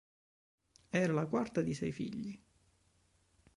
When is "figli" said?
1.91-2.43